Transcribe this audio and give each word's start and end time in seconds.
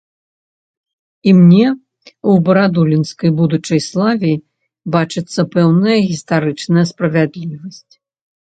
І 1.31 1.33
мне 1.41 1.65
ў 1.65 2.31
барадулінскай 2.47 3.31
будучай 3.41 3.79
славе 3.89 4.31
бачыцца 4.97 5.39
пэўная 5.57 5.99
гістарычная 6.09 6.85
справядлівасць. 6.95 7.89